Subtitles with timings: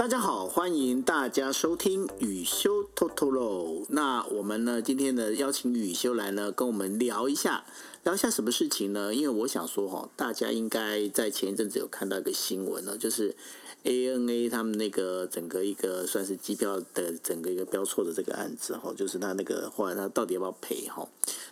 [0.00, 3.84] 大家好，欢迎大家收听宇修 Totoro。
[3.90, 7.66] 那我们呢，今天呢邀请宇修来呢，跟我们聊一下，
[8.02, 9.14] 聊一下什么事情呢？
[9.14, 13.36] 因为我想说哈，大家应该在前一阵子有看到一个新闻呢，就是
[13.84, 21.06] ANA 他们那个整个一个算是机票的整个一个标错的这个案子哈，就是他那个后来他到底要不要赔哈？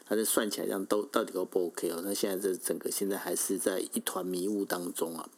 [0.06, 2.00] 他就算起来这样都到底 O 不 OK 哦？
[2.02, 5.28] 那现在这整个现在还是在一团迷雾当中啊。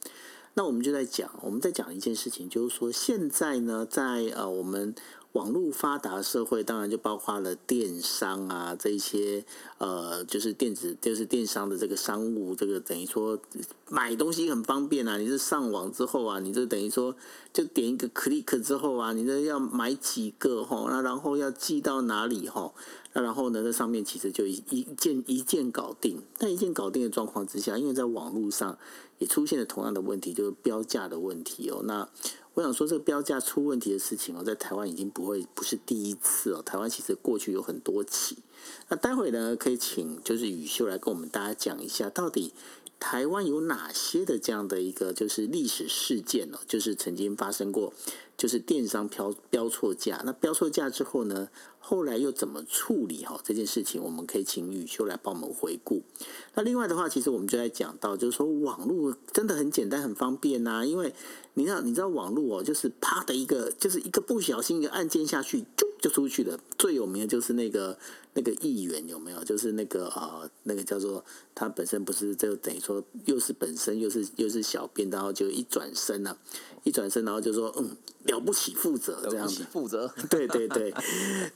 [0.55, 4.95] 那我们就在讲，我们在讲一件事情，就是说现在呢，在呃我们
[5.33, 9.45] 网络发达社会，当然就包括了电商啊这一些
[9.79, 13.39] 呃，就是电子就是电商的这个商务，这个等于说
[13.89, 15.17] 买东西很方便啊。
[15.19, 17.15] 你是上网之后啊，你就等于说
[17.53, 22.73] 就点一个 click 之后啊，你这要买几个哈，那然后要寄到哪里哈？
[23.13, 26.23] 那然后呢，在上面其实就一一键一键搞定。
[26.39, 28.79] 但一键搞定的状况之下，因为在网络上
[29.19, 31.83] 也出现了同样的问题，就是标价的问题哦。
[31.85, 32.09] 那
[32.55, 36.63] 我想说，这个标价出问题的事情哦，在台湾已经不会不是第一次哦。
[36.63, 38.39] 台湾其实过去有很多起。
[38.89, 42.53] 那待会呢，可以请就是宇秀来跟我们大家讲一下，到底
[42.99, 46.59] 台湾有哪些的这样的一个就是历史事件呢？
[46.67, 47.93] 就是曾经发生过，
[48.41, 50.23] 就是电商标标错价。
[50.25, 51.51] 那标错价之后呢？
[51.83, 54.03] 后来又怎么处理哈这件事情？
[54.03, 56.03] 我们可以请宇修来帮我们回顾。
[56.55, 60.85] 那另外的话，其实我们就在讲到，就是说网络真的很简单、很方便呐。
[60.85, 61.13] 因为
[61.55, 66.61] 你知道，你知道网络哦，就是啪的一个，就是一个不小心一个按键下去，就就出去了。
[66.77, 67.99] 最有名的就是那个
[68.35, 69.43] 那个议员有没有？
[69.43, 71.25] 就是那个呃，那个叫做
[71.55, 76.37] 他本身不是就等于说又是本身又是又是小编，然后就一转身了、
[76.85, 77.97] 一转身然后就说嗯。
[78.25, 80.95] 了不起，负责这样子，负责， 对对对，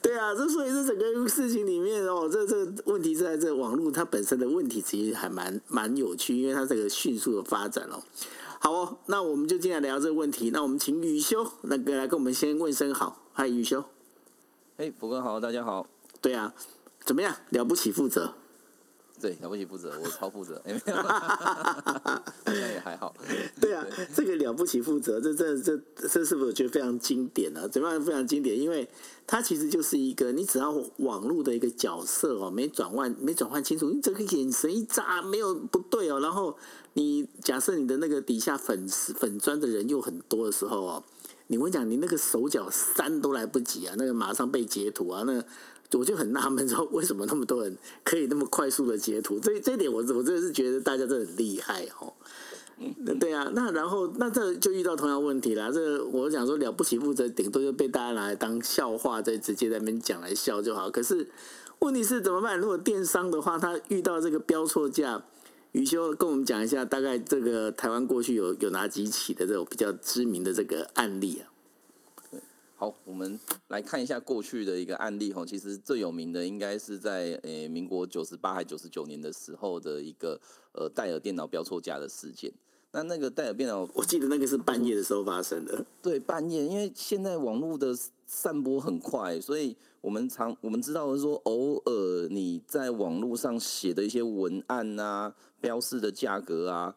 [0.01, 8.03] 对啊，这所以这整个事情里面哦，这这问题是在这网络它本身的问题，其实还蛮蛮有趣，因为它这个迅速的发展哦。
[8.59, 10.49] 好哦，那我们就进来聊这个问题。
[10.55, 13.85] 那我们请宇修那个来跟我们先问声好，嗨，宇修。
[14.79, 15.87] 哎，福哥好，大家好。
[16.23, 16.55] 对啊，
[17.05, 17.37] 怎么样？
[17.51, 18.33] 了不起，负责。
[19.25, 23.15] 对，了不起负责，我超负责，哎，没有， 好像也还好。
[23.59, 23.83] 对啊，
[24.15, 27.67] 这个了不起负责，这这这这是不是我觉得非常经典啊？
[27.67, 28.61] 怎么样非常经典？
[28.61, 28.87] 因为
[29.27, 36.55] 它其实就是一个，你只要网络的一个角色哦，没转换没转换清楚，你这个眼神一眨没有不对哦，然后
[36.93, 41.03] 你假设你的那个底下粉丝粉砖的人又很多的时候哦，
[41.47, 45.47] 你我讲，你那个手脚删都来不及啊，那个马上被截图啊，那个。
[45.93, 49.39] 我就很纳闷，说为什么那么多人可以那么快速的截图？
[49.39, 52.13] 这这一点我我真的是觉得大家真的很厉害哦。
[53.21, 55.71] 对啊，那然后那这就遇到同样问题了。
[55.71, 60.91] 这我想说了不起负责，顶多就被大家拿来当笑话，再直接在那边讲来笑就好。
[60.91, 61.29] 可是
[61.79, 62.59] 问题是怎么办？
[62.59, 65.23] 如果电商的话，他遇到这个标错价，
[65.71, 71.54] 宇修跟我们讲一下，大概这个台湾过去有有哪几起的这种比较知名的这个案例啊？
[72.85, 75.43] 好，我们来看一下过去的一个案例哈。
[75.47, 80.39] 其实最有名的应该是在诶民国九十八还九十九年的时候的一个
[80.73, 82.53] 呃戴尔电脑标错价的事件。
[82.93, 85.83] 那那个戴尔电脑，我记得那个是半夜的时候发生的。
[86.03, 87.97] 对，半夜，因为现在网络的
[88.27, 96.95] 散播很快，所以我们常我们知道的是说，偶尔你在网络上写的一些文案啊，标示的价格啊，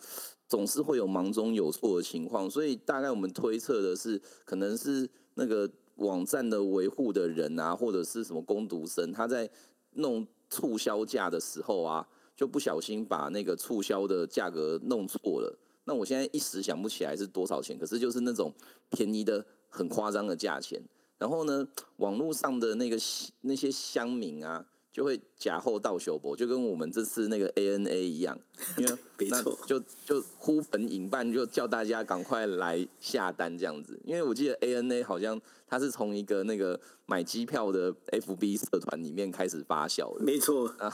[0.50, 2.52] 总是会有忙中有错的情况。
[2.52, 5.10] 所以大概我们推测的是，可能是。
[5.38, 9.50] 那个网站的维护的人啊，或者是什么工读生，他在
[9.92, 12.06] 弄促销价的时候啊，
[12.36, 15.58] 就不小心把那个促销的价格弄错了。
[15.86, 18.54] 那我现在一时想不起来是多少钱，可是就是那种
[18.90, 20.82] 便宜的很夸张的价钱。
[21.18, 21.68] 然后呢，
[21.98, 22.98] 网络上的那个
[23.42, 24.66] 那些乡民啊。
[24.98, 28.36] 就会假后到修博，就跟我们这次那个 ANA 一样，
[28.80, 28.98] 因为
[29.30, 34.00] 那就就呼朋引伴，就叫大家赶快来下单这样子。
[34.04, 40.92] 因为我记得 ANA 好像它是从一个那个买机票的 FB 社团里面开始发酵的，没错啊，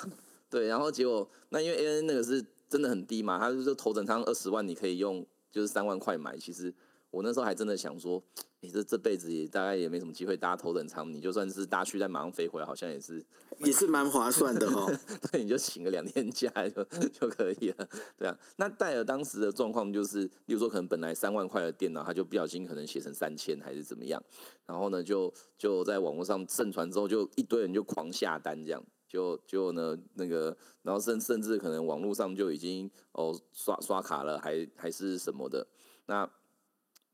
[0.50, 0.68] 对。
[0.68, 6.74] 然后结果那因为 ANA 那个是真的很低嘛，它就是头等舱二十万，你可以用就是三万块买，其实。
[7.13, 8.21] 我那时候还真的想说，
[8.62, 13.24] 你、欸、这这辈子也大概也没什么机会搭头等舱，你就算是搭去再马上飞回来，好像也是
[13.63, 14.92] 也是蛮划算的哦。
[15.31, 17.88] 对，你就请个两天假就就可以了。
[18.18, 24.19] 对啊，那戴尔当时的状况就是，例如说可能本来三万块的电脑，他就不小心可能写成三千还是怎么样，
[24.66, 35.68] 然后呢就就在网络上盛传之后，就一堆人就狂下单这样，就就呢那个，然后甚甚至可能网络上就已经哦刷刷卡了，还还是什么的
[36.07, 36.27] 那。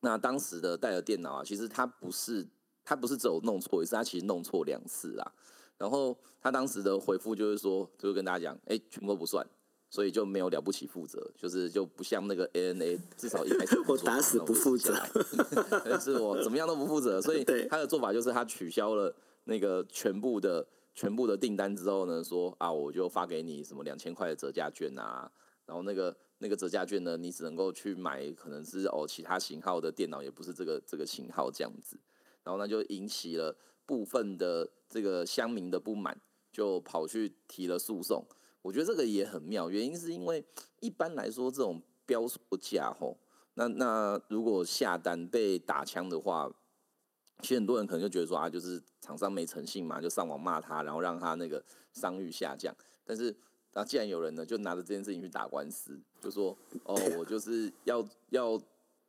[0.01, 2.47] 那当时的戴尔电脑啊，其实他不是
[2.83, 5.31] 他不是只有弄错一次，他其实弄错两次啊。
[5.77, 9.45] 然后他当时的回复就是说，就跟大家讲，哎，全部都不算，
[9.89, 14.93] 所以就没有了不起负责，就是就不像那个 ANA，至少一开始我打死不负责，
[15.85, 25.31] 但是我怎么样都不负责，所以他的做法就是他取消了那个全部的全部的订单之后呢，说啊，我就发给你什么两千块的折价券啊，
[25.65, 31.97] 然后那个那个折价券呢，你只能够去买可能是哦其他型号的电脑，也不是这个这个型号这样子，
[32.43, 33.55] 然后那就引起了
[33.85, 36.19] 部分的这个乡民的不满。
[36.51, 38.25] 就跑去提了诉讼，
[38.63, 40.43] 我觉得这个也很妙，原因是因为
[40.79, 43.15] 一般来说这种标错价吼，
[43.53, 46.51] 那那如果下单被打枪的话，
[47.43, 51.63] 其实很多人可能就觉得说啊，就是厂商没诚信嘛，就上网骂他，然后让他那个
[51.93, 52.75] 商誉下降。
[53.05, 53.33] 但是
[53.73, 58.59] 那既然有人呢，就拿着这件事情去打官司，就说哦，我就是要要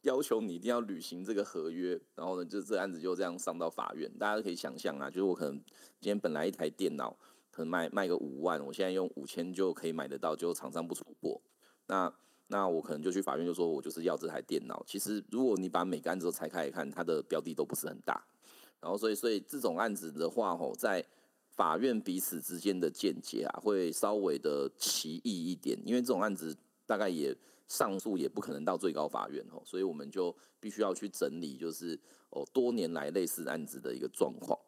[0.03, 4.11] 要求你一定要履行这个合约，然后呢，就这案子就这样上到法院。
[4.19, 7.17] 大家都可以想象啊，就是我可能今天本来一台电脑。
[7.53, 11.41] 可能卖卖个五万，我现在用五千就可以买得到，就厂商不出货，
[11.89, 12.11] 那
[12.47, 14.81] 那我可能就去法院就说，我就是要这台电脑。
[14.87, 18.25] 其实如果你把每个案子都拆开来看，它的标的都不是很大，
[18.81, 21.05] 然后所以所以这种案子的话，吼，在
[21.61, 27.37] 法院彼此之间的见解啊，会稍微的奇异一点，因为这种案子大概也
[27.69, 34.59] 上诉也不可能到最高法院吼，所以我们就必须要去整理，就是哦多年来类似案子的一个状况。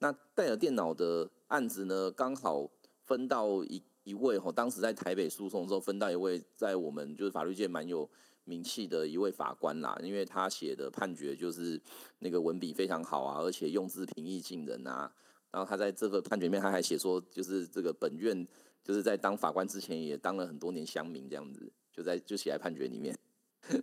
[0.00, 2.68] 那戴尔电脑的案子呢，刚好
[3.04, 8.10] 分到一一位吼，当时在台北诉讼的时候分到一位在我们就是法律界蛮有
[8.42, 11.80] 名气的一位法官啦，因为他写的判决就是
[12.18, 15.12] 那个文笔非常好啊，而且用字平易近人啊。
[15.50, 18.46] 然后他在这个判决里面他还写说，就是这个本院
[18.82, 23.16] 就是在当法官之前也当了很多年乡民这样子，就在就写在判决里面。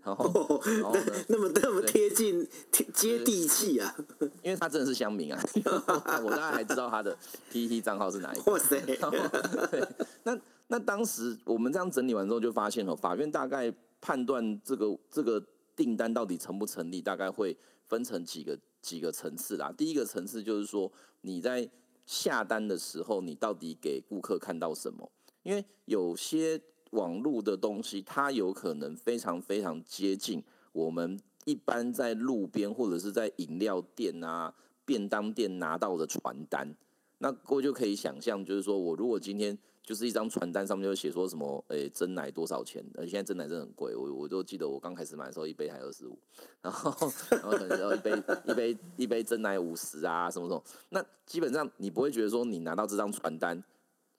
[0.04, 0.98] 然后，哦、然后
[1.28, 3.96] 那么那么贴近贴接地气啊！
[4.42, 5.40] 因为他真的是乡民啊，
[6.26, 7.16] 我大概还知道他的
[7.52, 8.52] PTT 账号是哪一个。
[8.52, 8.82] 哇塞！
[8.82, 9.88] 对，
[10.24, 10.38] 那
[10.68, 13.72] 那当时我们这样整理完之后，就发现哦，法院大概
[14.02, 15.42] 判断这个这个
[15.76, 17.56] 订单到底成不成立，大概会
[17.86, 18.58] 分成几个
[18.88, 19.74] 几个层次啦。
[19.78, 20.92] 第一个层次就是说，
[21.22, 21.70] 你在
[22.06, 25.12] 下单的时候，你到底给顾客看到什么？
[25.44, 26.62] 因为有些。
[26.92, 30.42] 网络的东西，它有可能非常非常接近
[30.72, 34.56] 我们一般在路边或者是在饮料店啊、
[34.86, 36.74] 便当店拿到的传单。
[37.18, 39.56] 那各位就可以想象，就是说我如果今天
[39.88, 42.84] 就是一张传单上面就写说什么，诶、欸，珍奶多少钱？
[42.96, 46.20] 呃，现在真奶真的很贵，我我都记得我刚开始买的时候一杯才二十五，
[46.62, 46.94] 然后
[47.30, 48.12] 然后可能要一杯
[48.46, 50.62] 一杯一杯真奶五十啊，什么什么。
[50.90, 53.64] 那基本上你不会觉得说你拿到这张传单。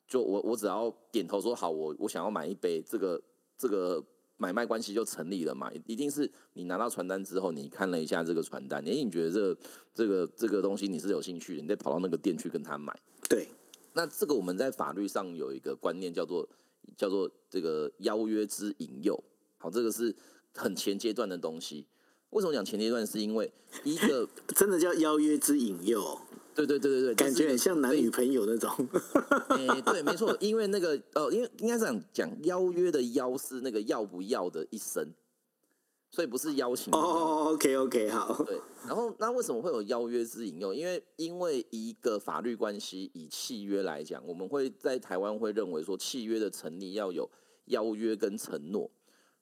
[0.06, 3.20] 就我我只要点头说好，我我想要买一杯，这个
[3.58, 4.02] 这个
[4.38, 5.70] 买卖关系就成立了嘛。
[5.84, 9.58] 一定是你拿到传单之后，你看了一下这个传单，哎，你觉得这个
[9.92, 12.98] 这个这个东西你是有兴趣的，你得跑到那个店去跟他买。
[13.28, 13.48] 对，
[13.92, 16.48] 那这个我们在法律上有一个观念叫做
[16.96, 19.22] 叫做这个邀约之引诱。
[19.58, 20.14] 好，这个是
[20.54, 21.86] 很前阶段的东西。
[22.30, 23.06] 为什么讲前阶段？
[23.06, 23.50] 是因为
[23.84, 26.20] 一个 真的叫邀约之引诱。
[26.54, 28.68] 对对对对对，感觉很像男女朋友那种。
[29.50, 35.06] 哎、欸，对，没错， 因为那个呃，因为应该这样讲，邀约的邀是那个要不要的一声，
[36.10, 36.92] 所以不是邀请。
[36.92, 38.42] 哦哦，OK OK，好。
[38.44, 40.72] 对，然后那为什么会有邀约之引诱？
[40.72, 47.30] 因为因为一个法律关系，以契约来讲，我们会在台湾会认为说，契约的成立要有
[47.66, 48.90] 邀约跟承诺。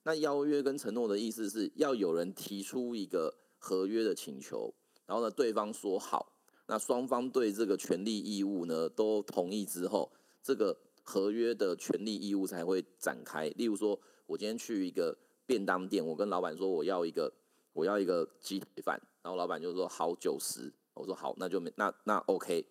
[0.03, 4.73] 那邀约跟承诺的意思是要有人提出一个合约的请求，
[5.05, 6.33] 然后呢，对方说好。
[6.69, 10.11] 那双方对这个权利义务呢都同意之后，
[10.43, 13.47] 这个合约的权利义务才会展开。
[13.55, 17.33] 例如说，我今天去一个便当店，我跟老板说我要一个
[17.73, 22.63] 我要一个鸡腿饭，然后老板就说好九十，我说好，那就没那那 OK。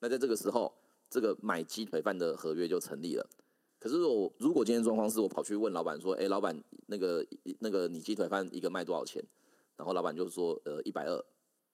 [0.00, 0.74] 那在这个时候，
[1.08, 3.26] 这个买鸡腿饭的合约就成立了。
[3.78, 7.24] 可是我如果今天状况是我跑去问老板说，哎，老板那个
[7.60, 9.24] 那个你鸡腿饭一个卖多少钱？
[9.76, 11.24] 然后老板就说呃一百二。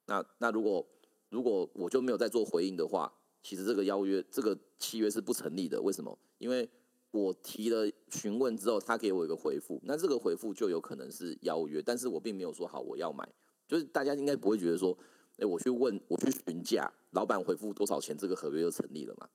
[0.06, 0.86] 那那如果
[1.28, 3.12] 如果我就没有再做回应的话，
[3.42, 5.80] 其实这个邀约、这个契约是不成立的。
[5.80, 6.18] 为什么？
[6.38, 6.68] 因为
[7.10, 13.28] 我提了询问之后，他给我一个回复，那这个回复就有可能是邀约，但是我并没有说好我要买。
[13.66, 14.96] 就是大家应该不会觉得说，
[15.38, 19.28] 哎，我去问，我去询价，老板回复多少钱，这个合约就成立了嘛？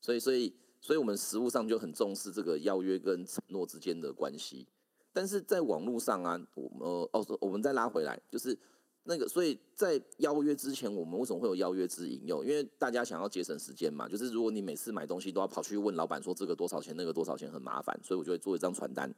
[0.00, 4.66] 所以，所以，所以我们实务上就很重视这个邀约跟承诺之间的关系。
[5.12, 8.58] 但是在网络上啊，我们哦，我们再拉回来，就是。
[9.06, 12.42] 那个，所以在邀约之前，我们为什么会有邀约之引诱？
[12.42, 14.08] 因为大家想要节省时间嘛。
[14.08, 19.14] 就是如果你每次买东西都要跑去问老板说这个多少钱，那个多少钱，很麻烦，所以我就会做一张传单。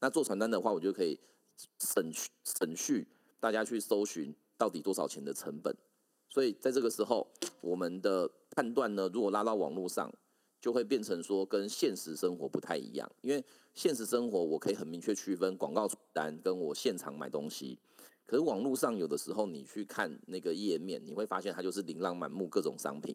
[0.00, 1.18] 那做传单的话，我就可以
[1.78, 2.12] 省
[2.44, 3.06] 省去
[3.40, 5.74] 大家去搜寻到底多少钱的成本。
[6.28, 7.26] 所以在这个时候，
[7.62, 10.12] 我们的判断呢，如果拉到网络上，
[10.60, 17.78] 就会变成说跟现实生活不太一样，因为现实生活我可以很明确区分广告传单跟我现场买东西，
[18.26, 23.14] 可是网络上有的时候你去看那个页面，你会发现它就是琳琅满目各种商品，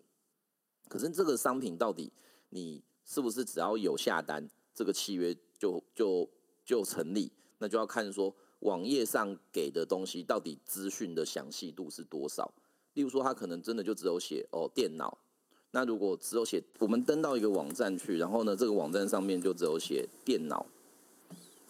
[0.88, 2.12] 可是这个商品到底
[2.50, 6.30] 你是不是只要有下单，这个契约就就
[6.63, 7.32] 就成立？
[7.58, 12.54] 那就要看说网页上给的东西到底资讯的详细度是多少。
[12.94, 15.18] 例如说，它可能真的就只有写哦电脑。
[15.72, 20.66] 那如果只有写，我们登到一个网站去，然后呢，这个网站上面就只有写电脑，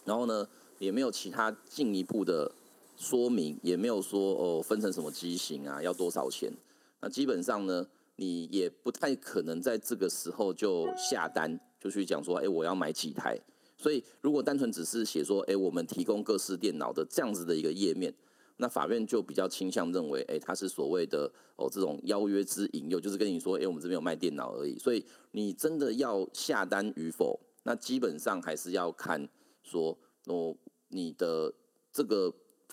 [0.06, 0.48] 然后呢，
[0.80, 2.50] 也没有其他进一步的
[3.00, 6.52] 说明，也没有说哦分成什么机型啊，要多少钱。
[7.00, 7.88] 那基本上呢，
[8.18, 13.40] 你也不太可能在这个时候就下单，就去讲说，哎，我要买几台。
[13.78, 18.14] 所以，如果单纯只是写说，哎，我们提供各式电脑的这样子的一个页面。
[18.58, 24.78] 那法院就比较倾向认为，哎、欸，他是所谓的哦这种邀约之引诱，就是跟你说，哎、我们这边有卖电脑而已。
[24.78, 25.02] 所以
[25.32, 29.26] 你真的要下单与否，那基本上还是要看
[29.64, 30.54] 说哦
[30.90, 31.54] 你的
[31.94, 32.30] 这个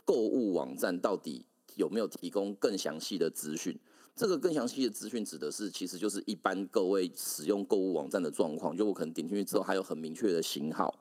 [0.07, 1.45] 购物网站到底
[1.75, 3.79] 有没有提供更详细的资讯。
[4.15, 8.75] 这个更详细的资讯指的是，其实就是一般各位使用购物网站的状况。
[8.75, 10.99] 就我可能点进去之后，还有很明确的型号。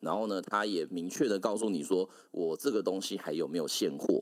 [0.00, 4.20] 然后呢，他也明确的告诉你说，我这个东西还有没有现货？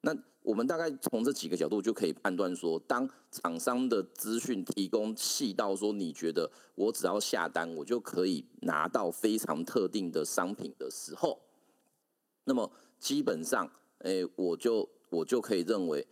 [0.00, 11.40] 那我们大概从这几个角度就可以判断说，当厂商的资讯提供细到说，你觉得我只要下单，我就可以拿到非常特定的商品的时候，
[12.44, 16.06] 那么基本上，哎，我就我就可以认为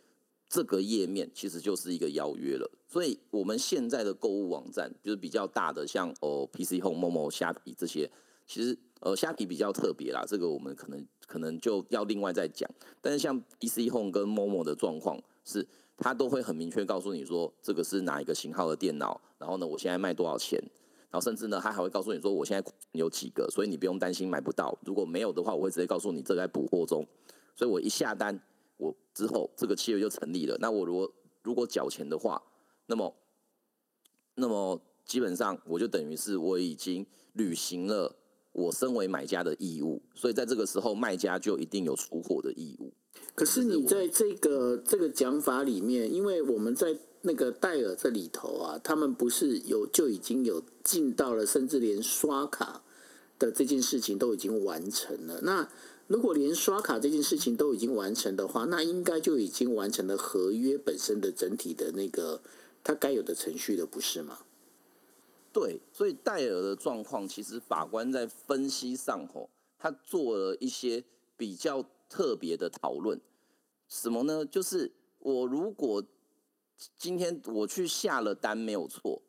[0.48, 2.70] 这个页面其实就是一个邀约了。
[2.86, 8.10] 所以，我们现在的购物网站就是比较大的，像哦 PC Home、Momo、虾皮这些。
[8.46, 12.70] 其实，呃，虾皮比较特别啦，这个我们可能可能就要另外再讲。
[13.00, 20.62] 但是像 PC Home 跟 Momo 的状况是，它都会很明确告诉你说，这个是哪一个型号的电脑，然后呢，我现在卖多少钱，
[21.14, 24.76] 然后甚至呢，他还会告诉你说，我现在有几个，所以你不用担心买不到。
[24.84, 27.06] 如果没有的话，我会直接告诉你这个在补货中。
[27.54, 28.36] 所以我一下单，
[28.78, 30.58] 我之后这个契约就成立了。
[30.60, 31.12] 那我如果
[31.44, 32.42] 如果缴钱的话，
[32.86, 33.14] 那么
[34.34, 38.16] 那么基本上我就等于是我已经履行了。
[38.50, 42.92] 我身为买家的义务，所以在这个时候，卖家就一定有出货的义务。
[43.36, 52.82] 可是你在这个这个讲法里面，因为我们在那个戴尔这里头啊，他们不是有就已经有进到了，甚至连刷卡
[53.38, 55.40] 的这件事情都已经完成了。
[55.40, 55.66] 那
[56.06, 62.42] 如果连刷卡这件事情都已经完成的话，那应该就已经完成了合约本身的整体的那个
[62.82, 64.40] 它该有的程序了，不是吗？
[65.50, 71.02] 对，所以戴尔的状况，其实法官在分析上吼，他做了一些
[71.38, 73.18] 比较特别的讨论。
[73.88, 74.44] 什么呢？
[74.44, 76.04] 就是我如果
[76.98, 79.22] 今天我去下了单没有错，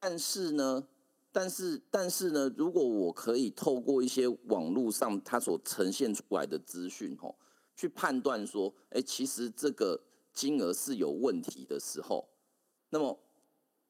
[0.00, 0.86] 但是呢，
[1.32, 7.36] 但是但是呢，如果我可以透过一些网络上它所呈现出来的资讯吼，
[7.76, 12.28] 去判断说，哎，其实这个金额是有问题的时候，
[12.90, 13.18] 那么。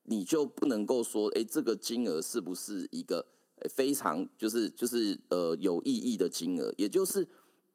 [0.09, 3.27] 你就不能够说，哎，这个金额是不是一个
[3.69, 6.73] 非常就是就是呃有意义的金额？
[6.77, 7.27] 也就是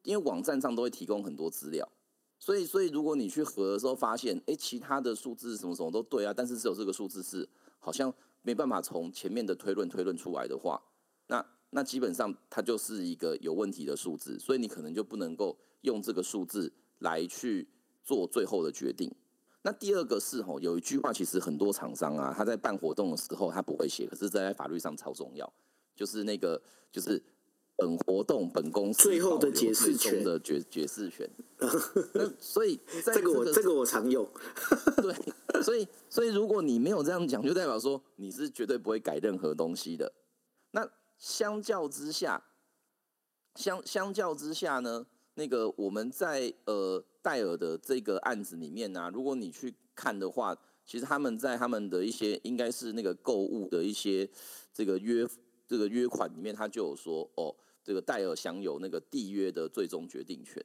[0.02, 1.86] 因为网站上都会提供很多资料，
[2.42, 10.82] 所以所以如果你去核的时候发现，哎，其他的数字什么什么都对啊，但是只有这个数字是好像没办法从前面的推论推论出来的话，
[11.28, 17.68] 那那基本上它就是一个有问题的数字，所以你可能就不能够用这个数字来去
[18.02, 19.08] 做最后的决定。
[19.62, 25.48] 那第二个是吼，有一句话，其实很多厂商啊，他在办活动的时候他不会写，可是在法律上超重要，
[25.94, 27.22] 就是那个就是
[27.76, 31.28] 本活动本公司最后的解释权的解解释权。
[32.14, 34.28] 那所以在这个我这个我常用。
[35.02, 40.12] 对，所以所以如果你没有这样讲，就代表说你是绝对不会改任何东西的。
[40.72, 40.88] 那
[41.18, 42.44] 相较之下，
[43.54, 47.04] 相相较之下呢，那个我们在呃。
[47.24, 50.52] 戴尔的这个案子里面呢、啊，如果你去看的话，
[50.84, 54.28] 其实他们在他们的一些应该是那个购物的一些
[54.74, 55.24] 这个约
[55.68, 60.62] 这个约款里面，他就有说哦，这个戴尔享有那个缔约的最终决定权。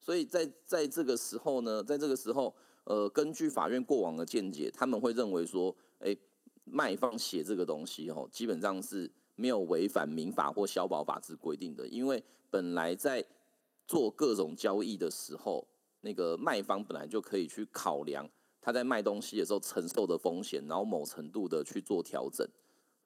[0.00, 6.16] 所以在在这个时候呢，在这个时候，呃，根据法院过往的见解，他们会认为说，哎，
[6.64, 13.24] 卖方写这个东西哦，基本上是没有违反民法或消保法之规定的，因为本来在
[13.86, 15.66] 做各种交易的时候。
[16.02, 18.26] 那个卖方本来就可以去考量
[18.58, 22.48] 他在卖东西的时候承受的风险，然后某程度的去做调整。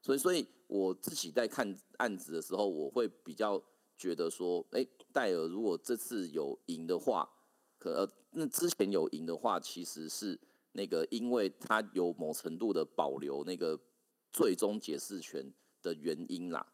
[0.05, 3.59] 所以，所以我自己在看案子的时候，我会比较
[3.97, 7.27] 觉得说，哎，戴尔如果这次有赢的话，
[7.79, 10.39] 可呃那之前有赢的话，其实是
[10.73, 13.81] 那个因为他有某程度的保留那个
[14.31, 16.67] 最终解释权的原因啦。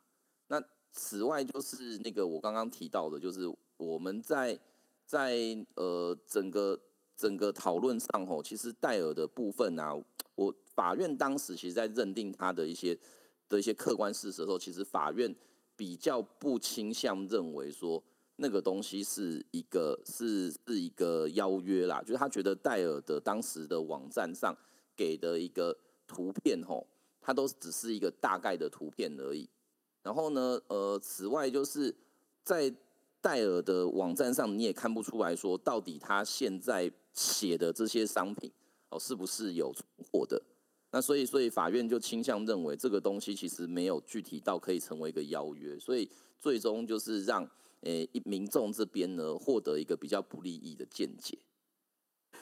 [0.49, 0.61] 那
[0.91, 3.43] 此外就是那个我刚刚提到的，就是
[3.77, 4.59] 我们在
[5.07, 5.37] 在
[5.77, 6.81] 呃整个
[7.17, 9.95] 整个讨论上吼，其实戴尔的部分啊，
[10.35, 12.99] 我法院当时其实在认定他的一些
[13.51, 15.35] 的一些客观事实的时候，其实法院
[15.77, 18.03] 比较不倾向认为说
[18.37, 24.57] 那个东西是一个是是一个邀约啦，就是他觉得戴尔的当时的网站上
[24.97, 25.77] 给的一个
[26.07, 26.87] 图片吼，
[27.21, 29.47] 它都只是一个大概的图片而已。
[30.03, 31.95] 然后呢，呃，此外就是
[32.43, 32.73] 在
[33.21, 38.51] 戴尔的网站上，你也看不出来说到底他现在写的这些商品
[38.89, 40.41] 哦是不是有存货的。
[40.93, 47.49] 那所以，所以法院就倾向认为这个东西其实没有具体到可以成为一个邀约，所以最终就是让
[47.83, 51.39] 诶民众这边呢获得一个比较不利益的见解。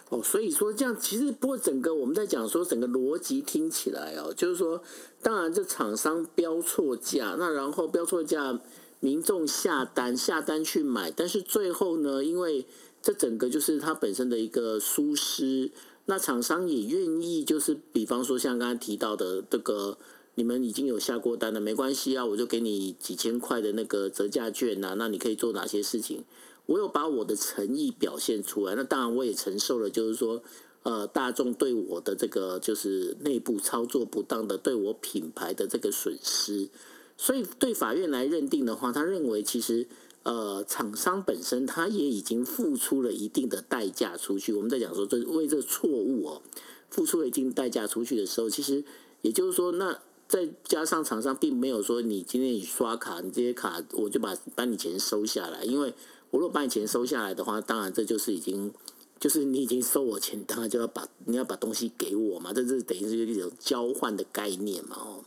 [0.08, 4.82] 哦，所以说这样其实不过整个我们在讲说整个逻辑听起来哦，就是说，
[5.20, 8.58] 当然这厂商标错价，那然后标错价，
[9.00, 12.66] 民众下单下单去买，但是最后呢，因为
[13.02, 15.70] 这整个就是它本身的一个疏失，
[16.10, 19.98] 那厂商也愿意就是比方说像刚才提到的这个，
[20.36, 26.24] 你们已经有下过单了，没关系啊，我就给你几千块的那个折价券啊，那你可以做哪些事情？
[26.64, 30.42] 我有把我的诚意表现出来，那当然我也承受了，就是说，
[30.82, 36.70] 呃，大众对我的这个就是内部操作不当的，对我品牌的这个损失，
[37.18, 39.86] 所以对法院来认定的话，他认为其实，
[40.22, 44.54] 呃，厂商本身他也已经付出了一定的代价出去。
[44.54, 46.42] 我们在讲说，这为这个错误哦，
[46.88, 48.82] 付出了一定代价出去的时候，其实
[49.20, 55.92] 也就是说，那再加上厂商并没有说你今天你刷卡，你这些卡我就把把你钱收下来，因为。
[56.30, 58.70] 我如果把你钱收下来的话，当然这就是已经，
[59.18, 65.24] 就是你已经收我钱，当然就要把你要把东西给我嘛，这是等于是一种交换的概念嘛，哦。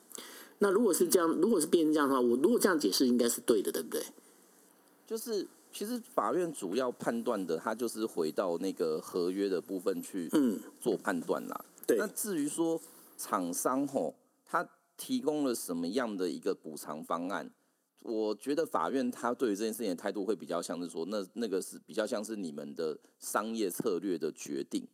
[0.63, 4.03] 那如果是这样，如果是变成这样的话，我如果这样解释应该是对的，对不对？
[5.07, 10.29] 就是其实法院主要判断的，他就是回到那个合约的部分去
[10.79, 11.65] 做判断啦。
[11.65, 11.97] 嗯，对。
[11.97, 12.79] 那至于说
[13.17, 14.13] 厂商吼，
[14.45, 17.49] 他提供了什么样的一个补偿方案？
[18.03, 24.87] 我觉得法院他对于这件事情的态度会比较像是说，那那个是比较像是你们的商业策略的决定。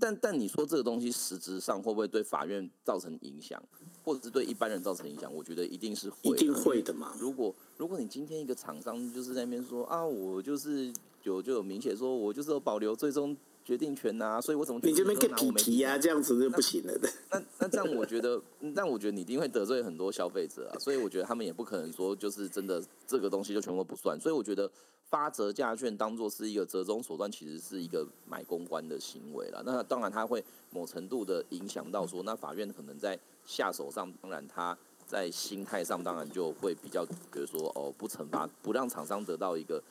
[0.00, 3.62] 但但你说这个东西实质上会不会对法院造成影响，
[4.04, 5.32] 或者是对一般人造成影响？
[5.32, 7.14] 我觉得一定是会，一定会的嘛。
[7.18, 13.36] 如果如果你今天一个厂商就是在那边说啊，我就是有就有明显说我就是有保留最终。
[13.66, 15.98] 决定权呐、啊，所以我怎么你这边给皮皮呀？
[15.98, 17.10] 这样子就不行了的。
[17.32, 18.40] 那那这样，我觉得，
[18.76, 20.78] 但我觉得你一定会得罪很多消费者啊。
[20.78, 24.16] 所以我觉得他们也不可能说就是真的这个东西就全部不算。
[24.20, 24.70] 所以我觉得
[25.10, 29.60] 发折价券当做是一个折中手段，其实是一个买公关的行为了。
[29.66, 39.82] 那当然，它会某程度的影响到说，那法院可能在下手上，当然他在心态上当然就会比较觉得说，哦，不惩罚，不让厂商得到一个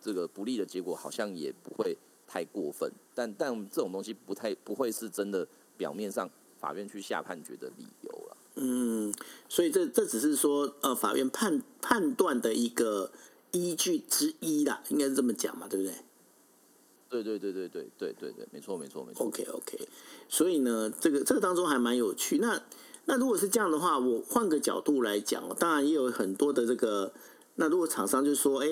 [0.00, 1.98] 这个不利的结果，好像也不会。
[2.26, 8.36] 太过分，但但这种东西不太不会是真的表面上法院去下判决的理由了。
[8.56, 9.12] 嗯，
[9.48, 13.10] 所以这这只是说呃法院判判断的一个
[13.50, 15.94] 依据之一啦，应该是这么讲嘛，对不对？
[17.10, 19.26] 对对对对对对对对，没错没错没错。
[19.26, 19.88] OK OK，
[20.28, 22.38] 所以呢，这个这个当中还蛮有趣。
[22.38, 22.62] 那
[23.04, 27.12] 那如果是这样的话，我换个角度来讲，当然也有很多的这个。
[27.56, 28.66] 那如果厂商就说，哎，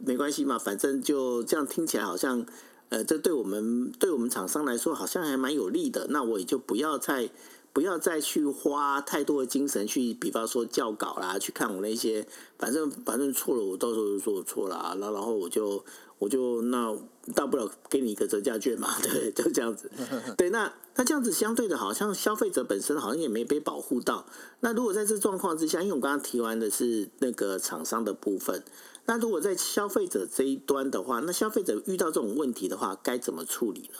[0.00, 2.44] 没关系嘛，反正就这样听起来好像。
[2.90, 6.06] 呃，这对我们对我们厂商来说好像还蛮有利的。
[6.08, 7.28] 那我也就不要再
[7.72, 12.26] 不要再去花太多的精神去，比方说校稿啦，去看我那些，
[12.58, 14.96] 反正反正错了，我到时候就说我错了啊。
[14.98, 15.84] 那然后我就
[16.18, 16.96] 我就那
[17.34, 19.90] 大不了给你一个折价券嘛， 对，就这样子。
[20.38, 24.24] 对，那那这样子相对的，好像消费者本身好像也没被保护到。
[24.60, 28.64] 那如果在这状况之下，因为我刚刚提完的是那个厂商的部分。
[29.08, 33.94] 那如果在消费者这一端的话，那消费者遇到这种问题的话，该怎么处理呢？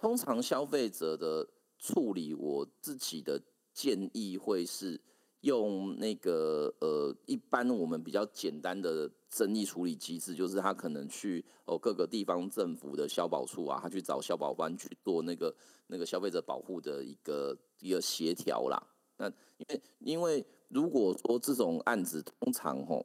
[0.00, 1.46] 通常消费者的
[1.78, 3.42] 处理，我自己的
[3.74, 4.98] 建议会是
[5.42, 15.54] 用那个呃，一般我们比较简单的争议处理机制，就是他可能去哦各个地方政府的消保处啊，他去找消保官去做那个
[15.88, 18.82] 那个消费者保护的一个一个协调啦。
[19.18, 23.04] 那因为因为如果说这种案子通常吼。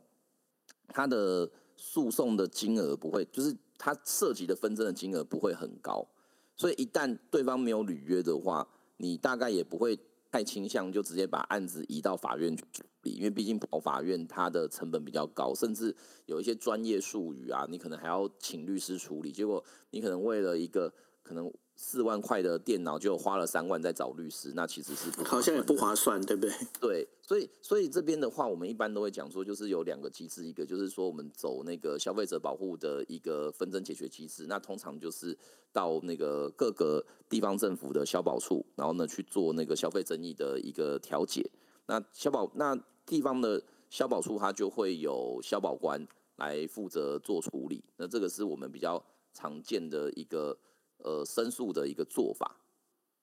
[0.89, 6.07] 他的诉讼的金额不会，就是他涉及的纷争的金额不会很高，
[6.55, 8.67] 所以一旦对方没有履约的话，
[8.97, 9.99] 你大概也不会
[10.31, 15.95] 太倾向就直接把案子移到法院去处理，因为毕竟跑法院它的成本比较高，甚至
[16.25, 20.93] 有一些专业术语啊，你可能还要请律师处理，结果你可能为了一个
[21.23, 26.51] 可能四万块的电脑，就花了三万在找律师，那其实是好像也不划算，对不对？
[26.79, 35.37] 对，所以所以这边的话，我们一般都会讲说，就是有两个机制，一个就是说我们走那个消费者保护的一个纷争解决机制，那通常就是
[35.73, 41.45] 到那个各个地方政府的消保处，然后呢去做那个消费争议的一个调解。
[41.87, 42.73] 那消保那
[43.05, 46.07] 地方的消保处，它就会有消保官
[46.37, 47.83] 来负责做处理。
[47.97, 50.57] 那这个是我们比较常见的一个。
[50.97, 52.59] 呃，申诉的一个做法，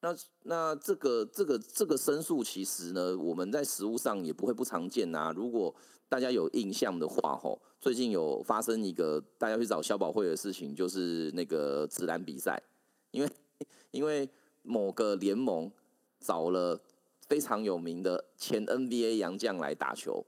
[0.00, 5.74] 那那这个这个这个申诉，其实呢，我们在实务上也不会不常见呐、如果
[6.08, 12.62] 大家有印象的话，吼，最近有发生一个大家去找消保会的事情，就是那个职篮比赛，
[13.10, 13.30] 因为
[13.90, 14.28] 因为
[14.62, 15.70] 某个联盟
[16.20, 16.80] 找了
[17.26, 20.24] 非常有名的前 NBA 洋将来打球，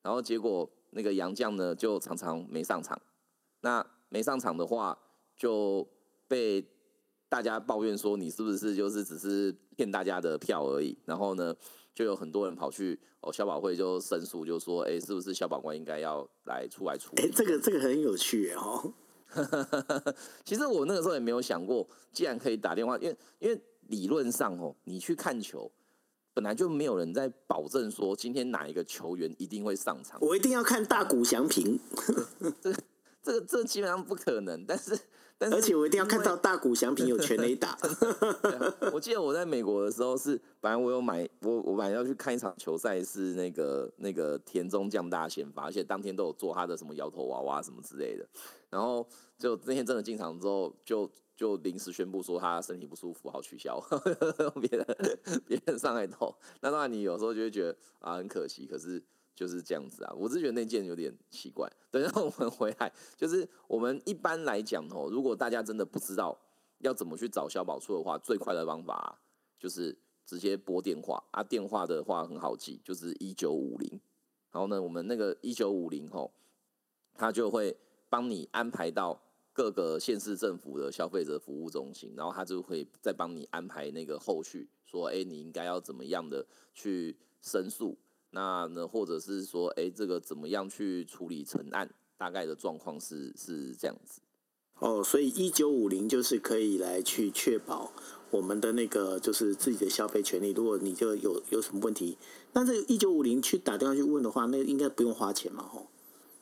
[0.00, 2.98] 然后结果那个洋将呢就常常没上场，
[3.60, 4.98] 那没上场的话
[5.36, 5.86] 就
[6.26, 6.64] 被。
[7.28, 10.96] 大家抱怨说，你是不是就是只是骗大家的票而已？
[11.04, 11.54] 然后呢，
[11.92, 17.24] 就有很多人跑去哦消保会就申诉，就说，哎，是不是消保官应该要来出来处理？
[17.24, 18.94] 哎，这个这个很有趣哦。
[20.44, 25.68] 其实我那个时候也没有想过，既然可以打电话，因为因为理论上哦，你去看球，
[26.32, 30.16] 本来就没有人在保证说今天哪一个球员一定会上场。
[30.20, 31.78] 我一定要看大谷翔平。
[32.62, 32.82] 这个
[33.20, 34.96] 这个这基本上不可能，但是。
[35.38, 37.76] 而且我一定要看到大谷翔平有全垒打。
[38.92, 48.26] 我记得我在美国的时候是，本来我有买我我本来要去看一场球赛，是那个那个田中将大先发，而且当天都有做他的什么摇头娃娃什么之类的。
[48.70, 49.06] 然后
[49.38, 53.78] 就那天真的进场之后，就就临时宣布说他身体不舒服，好取消，
[54.58, 54.86] 别人
[55.46, 56.34] 别人上来投。
[56.62, 59.02] 那当然你有时候就会觉得啊很可惜，可是。
[59.36, 61.70] 就是这样子啊，我是觉得那件有点奇怪。
[61.90, 66.36] 等下我们回来，就是我们一般来讲哦，如果大家真的不知道
[66.78, 69.20] 要怎么去找消保处的话，最快的方法，
[69.58, 69.94] 就是
[70.24, 71.42] 直接拨电话啊。
[71.42, 74.00] 电话的话很好记，就是一九五零。
[74.50, 76.32] 然后呢，我们那个一九五零吼，
[77.12, 77.76] 他就会
[78.08, 79.20] 帮你安排到
[79.52, 87.94] 各个县市政府的消费者服务中心，然后他就会再帮你安排那个后续，说哎，你应该要怎么样的去申诉。
[88.36, 91.88] 那呢，或者是说，哎、欸，这个怎么样去处理成案？
[92.18, 94.20] 大概的状况是是这样子。
[94.80, 97.90] 哦，所以一九五零就是可以来去确保
[98.30, 100.50] 我们的那个就是自己的消费权利。
[100.50, 102.18] 如果你就有有什么问题，
[102.52, 105.62] 那这一九五零去打电话去问的话，那应该不用花钱嘛？
[105.66, 105.86] 吼。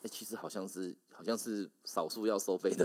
[0.02, 2.85] 哎，其实好像是好像是少数要收费的。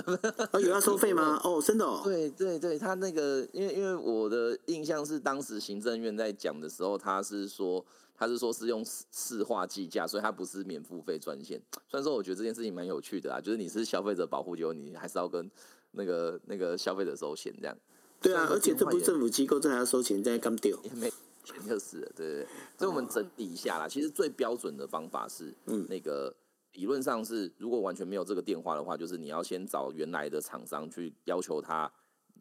[0.52, 1.40] 哦，有要收费吗？
[1.44, 2.02] 哦，真的哦。
[2.04, 7.86] 对对对，他那个，因为因为我的印象是，当时行政院在讲的时候，他是说
[8.20, 11.60] 他是说是用市市话计价，所以他不是免付费专线。
[11.88, 15.50] 虽然说我觉得这件事情蛮有趣的啊，就是你是消费者保护，结果你还是要跟
[15.92, 17.78] 那个那个消费者收钱这样。
[18.22, 20.78] 对啊，而且这不是政府机构，这还要收钱，在干丢？
[20.84, 21.10] 也没
[21.46, 22.48] 钱就是了，对对对。
[22.78, 26.36] 所以我们整理一下啦，其实最标准的方法是嗯那个。
[26.74, 31.92] 理论上是，如果完全没有这个电话的话，就是你要先找原来的厂商去要求他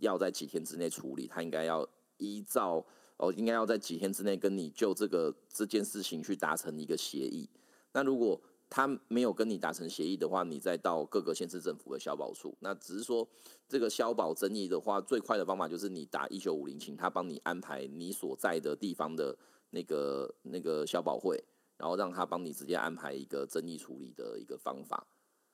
[0.00, 1.88] 要在几天之内处理，他应该要
[2.18, 2.84] 依照
[3.18, 7.48] 哦，应该要在几天之内跟你就这个这件事情去达成一个协议。
[7.92, 12.56] 那如果他没有跟你达成协议的话，你再到各个县市政府的消保处。
[12.60, 13.28] 那只是说
[13.68, 19.36] 这个消保争议的话，最快的方法就是你打一九五零，请他帮你安排你所在的地方的
[19.70, 21.44] 那个那个消保会。
[21.78, 25.06] 然后让他帮你直接安排一个争议处理的一个方法。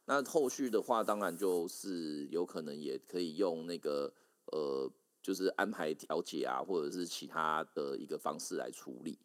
[0.07, 4.11] 那后续的话，当然就是有可能也可以用那个
[4.46, 4.90] 呃，
[5.24, 9.18] 就是安排调解啊，或者是其他的一个方式来处理。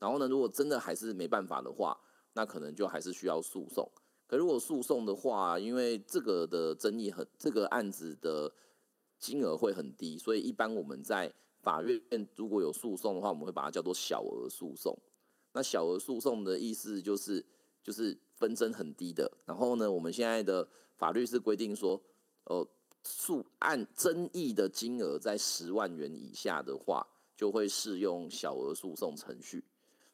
[0.00, 1.96] 然后呢，如果真的还是没办法的话，
[2.32, 3.88] 那可能就还是需要诉讼。
[4.26, 8.52] 可如果诉讼的话，因为这个的争议很，这个案子的
[9.20, 12.02] 金额会很低，所以一般我们在法院
[12.34, 14.98] 如果有诉讼的话，我们会把它叫做小额诉讼。
[15.52, 17.46] 那小额诉讼的意思就是，
[17.80, 19.30] 就是纷争很低的。
[19.46, 22.02] 然后呢，我们现在的法律是规定说，
[22.46, 22.68] 呃，
[23.04, 29.62] 诉案争议的金额在十万元以下的话，就会适用小额诉讼程序。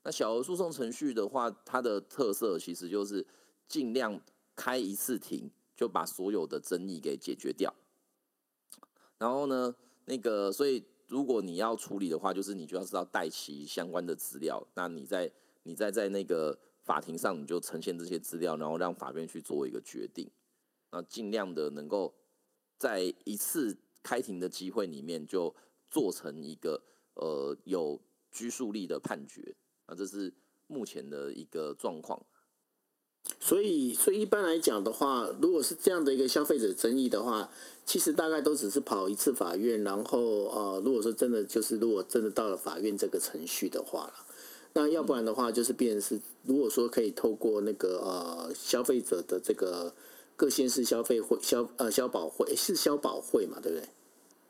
[0.03, 3.27] 那小额诉讼程序的话，它的特色其实就是
[3.69, 4.21] 尽量
[4.55, 7.75] 开一次庭，就把所有的争议给解决掉。
[9.19, 9.75] 然后呢，
[10.05, 10.85] 那个所以。
[11.11, 14.65] 如果你要处理的话，就是你就要知道带齐相关的资料。
[14.75, 15.29] 那你在
[15.65, 20.31] 你在在那个法庭上，你就呈现这些资料，然后让法院去做一个决定。
[20.93, 22.15] 那尽量的能够
[22.81, 25.55] 在一次开庭的机会里面，就
[25.91, 26.83] 做成一个
[27.15, 28.01] 呃有
[28.33, 29.55] 拘束力的判决。
[29.87, 30.33] 那这是
[30.67, 32.25] 目前的一个状况。
[33.39, 37.51] 所以，所以一般来讲的话，如果是这样的一个消费者争议的话，
[37.85, 44.11] 其实大概都只是跑一次法院，然后呃，如果说真的就是如果真的到了法院这个程序的话，
[44.73, 49.95] 那要不然的话就是变成是，如果说可以透过那个呃消费者的这个
[50.41, 53.87] 各县市消费会消呃消保会是消保会嘛，对不对？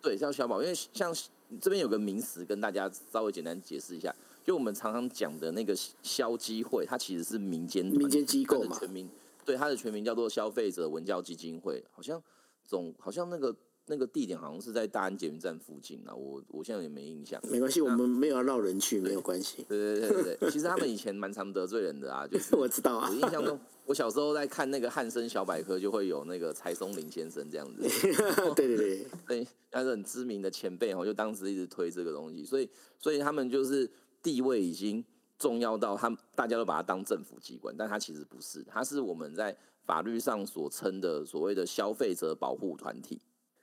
[0.00, 1.12] 对，叫消保，因为像
[1.60, 4.14] 这边有个名词跟大家稍微简单解释一下。
[4.44, 9.10] 就我们常常讲的那个消基会，它其实是民间民间机构嘛，全名
[9.44, 12.22] 对，它的全名叫做消费者文教基金会，好像
[12.64, 13.52] 总好像那个
[13.90, 17.38] 那个地点好像是在大安捷运站附近啊，我我现在也没印象。
[17.50, 19.66] 没关系，我们没有要绕人去，没有关系。
[19.68, 23.10] 对对对对对，其实他们以前蛮常得罪人的啊，就 是我知道啊。
[23.10, 27.82] 我印象中，我小时候在看那个汉森小百科，就会有那个柴松林先生这样子。
[28.54, 33.90] 对对对，对， 他是很知名的前辈哦，就当时一直推这个东西，所以所以他们就是。
[34.22, 35.02] 地位已经
[35.38, 43.18] 重要到他大家都把它当政府机关，但它其实不是，他是我们在法律上所称的所谓的消费者保护团体。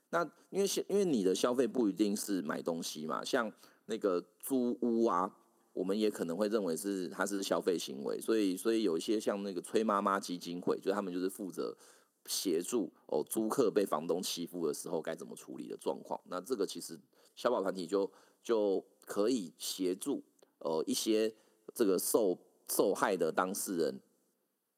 [0.10, 3.52] 那因为因为你的消费不一定是买东西嘛，像
[3.86, 5.36] 那个租屋啊，
[5.74, 11.78] 我们也可能会认为是它是消费行为，所以所以有一些像那个崔妈妈基金会，就他们就是负责
[12.26, 16.20] 协助哦租客被房东欺负的时候该怎么处理的状况。
[16.26, 17.00] 那这个其实
[17.36, 18.12] 消保团体就
[18.44, 20.24] 就可以协助。
[20.60, 21.32] 呃，一些
[21.76, 22.36] 这个受
[22.68, 24.00] 受害的当事人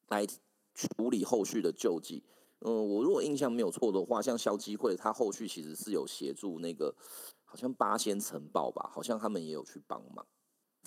[0.10, 0.28] 来
[0.74, 2.22] 处理后续的救济。
[2.62, 6.94] 嗯、呃，我如果印象没有错的话，像消基会，他后续其实是有协助那个，
[7.46, 10.26] 好像八仙晨报吧，好像他们也有去帮忙。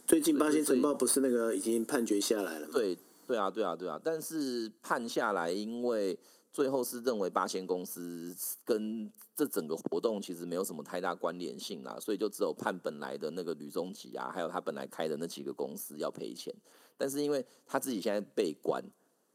[0.07, 2.73] 最近八仙晨报不是那个已经判决下来了吗？
[2.75, 4.01] 对，对啊，对啊，对啊。
[4.03, 6.19] 但是判下来，因为
[6.53, 16.53] 最后是认为八仙公司跟这整个活动其实没有什么太大关联性啦，所以就只有判本来的那个吕中吉啊，还有他本来开的那几个公司要赔钱。
[16.99, 18.85] 但是因为他自己现在被关，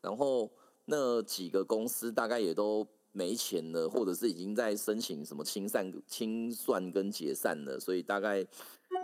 [0.02, 0.52] 然后
[0.88, 8.39] 那几个公司大概也都没钱了，或者是已经在申请什么清算、清算跟解散了，所以大概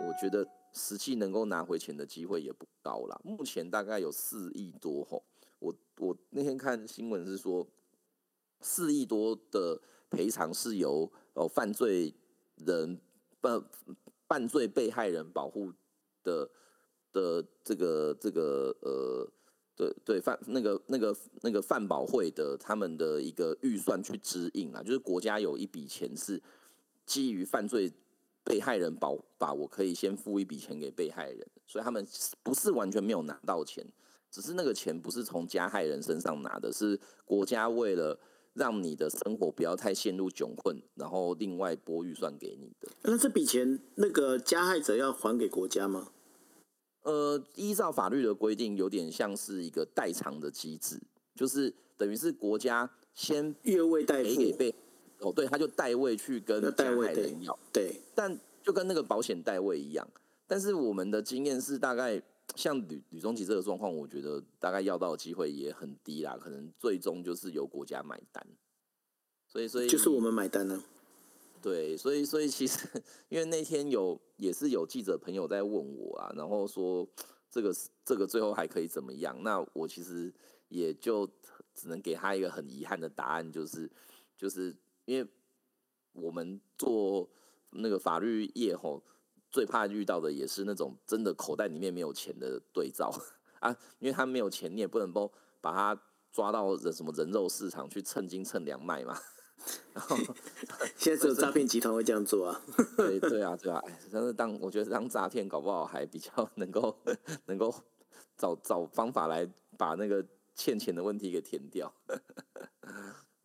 [0.00, 3.20] 我觉得实际能够拿回钱的机会也不高啦。
[3.22, 5.22] 目前大概有四亿多吼，
[5.60, 7.66] 我我那天看新闻是说。
[8.60, 12.14] 四亿多的赔偿是由哦犯罪
[12.56, 12.98] 人
[13.42, 13.62] 犯
[14.26, 15.70] 犯罪被害人保护
[16.22, 16.48] 的
[17.12, 19.30] 的这个这个呃
[19.76, 26.42] 对对犯那个那个那个犯保会的他们的一个预算去支应啊，就是国家有一笔钱是
[27.04, 27.92] 基于犯罪
[28.42, 32.06] 被害人保把我可以先付一笔钱给被害人，所以他们
[32.42, 33.84] 不是完全没有拿到钱，
[34.30, 38.18] 只是那个钱不是从加害人身上拿的，是国家为了。
[38.54, 42.88] 让你的生活不要太陷入窘困，然后另外拨预算给你的。
[43.02, 46.12] 那这笔钱，那个加害者要还给国家吗？
[47.04, 51.00] 呃，依照法律的规定，有点像是一个代偿的机制，
[51.34, 54.74] 就是等于是国家先越位代付给被
[55.20, 60.06] 哦，对，他就代位去跟加害人要，对，但就跟那个保险代位一样。
[60.46, 62.22] 但是我们的经验是大概。
[62.56, 68.46] 像吕吕中奇这个状况，我觉得大概要到的机会也很低啦，可能最终就是由国家买单。
[69.48, 70.84] 所以，所以就是我们买单呢。
[71.64, 72.86] 对，所以，所以其实，
[73.30, 77.08] 因为那天有也是有记者朋友在问我啊，然后说
[77.50, 77.74] 这个
[78.04, 79.34] 这个最后还可以怎么样？
[79.42, 80.30] 那我其实
[80.68, 81.26] 也就
[81.74, 83.90] 只能给他一个很遗憾的答案，就是
[84.36, 85.26] 就是因为
[86.12, 87.26] 我们做
[87.70, 89.02] 那个法律业吼。
[89.50, 93.08] 最怕遇到的也是那种真的口袋里面没有钱的对照
[93.60, 99.16] 啊，因为他没有钱，你也不能不把他抓到人什么人肉市场去称斤称两卖嘛。
[99.92, 100.16] 然 后
[100.96, 102.60] 现在只有诈骗集团会这样做啊。
[102.96, 106.96] 对对啊对啊，但是当我觉得当诈骗搞不好还比较能够
[107.46, 107.74] 能够
[108.36, 110.24] 找找方法来把那个
[110.54, 111.92] 欠钱的问题给填掉。